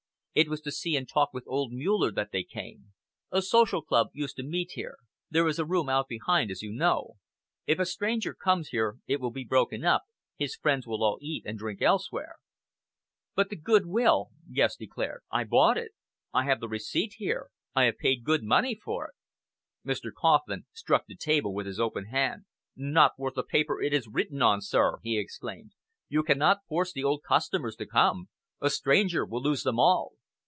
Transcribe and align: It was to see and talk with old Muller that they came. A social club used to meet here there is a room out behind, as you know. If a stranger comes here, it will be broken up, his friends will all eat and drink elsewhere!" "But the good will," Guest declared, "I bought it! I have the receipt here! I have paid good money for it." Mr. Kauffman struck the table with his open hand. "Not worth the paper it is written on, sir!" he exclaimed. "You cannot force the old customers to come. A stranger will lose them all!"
It 0.33 0.47
was 0.47 0.61
to 0.61 0.71
see 0.71 0.95
and 0.95 1.09
talk 1.09 1.33
with 1.33 1.43
old 1.45 1.73
Muller 1.73 2.09
that 2.09 2.31
they 2.31 2.43
came. 2.45 2.93
A 3.33 3.41
social 3.41 3.81
club 3.81 4.11
used 4.13 4.37
to 4.37 4.43
meet 4.43 4.71
here 4.75 4.95
there 5.29 5.45
is 5.45 5.59
a 5.59 5.65
room 5.65 5.89
out 5.89 6.07
behind, 6.07 6.49
as 6.49 6.61
you 6.61 6.71
know. 6.71 7.17
If 7.67 7.79
a 7.79 7.85
stranger 7.85 8.33
comes 8.33 8.69
here, 8.69 8.95
it 9.07 9.19
will 9.19 9.31
be 9.31 9.43
broken 9.43 9.83
up, 9.83 10.03
his 10.37 10.55
friends 10.55 10.87
will 10.87 11.03
all 11.03 11.17
eat 11.21 11.43
and 11.45 11.57
drink 11.59 11.81
elsewhere!" 11.81 12.35
"But 13.35 13.49
the 13.49 13.57
good 13.57 13.85
will," 13.85 14.29
Guest 14.49 14.79
declared, 14.79 15.21
"I 15.29 15.43
bought 15.43 15.77
it! 15.77 15.91
I 16.33 16.45
have 16.45 16.61
the 16.61 16.69
receipt 16.69 17.15
here! 17.17 17.49
I 17.75 17.83
have 17.83 17.97
paid 17.97 18.23
good 18.23 18.41
money 18.41 18.73
for 18.73 19.09
it." 19.09 19.15
Mr. 19.85 20.11
Kauffman 20.17 20.65
struck 20.71 21.07
the 21.07 21.17
table 21.17 21.53
with 21.53 21.65
his 21.65 21.77
open 21.79 22.05
hand. 22.05 22.45
"Not 22.77 23.19
worth 23.19 23.33
the 23.33 23.43
paper 23.43 23.81
it 23.81 23.91
is 23.93 24.07
written 24.07 24.41
on, 24.41 24.61
sir!" 24.61 24.99
he 25.03 25.19
exclaimed. 25.19 25.73
"You 26.07 26.23
cannot 26.23 26.65
force 26.69 26.93
the 26.93 27.03
old 27.03 27.21
customers 27.21 27.75
to 27.75 27.85
come. 27.85 28.29
A 28.61 28.69
stranger 28.69 29.25
will 29.25 29.41
lose 29.43 29.63
them 29.63 29.77
all!" 29.77 30.13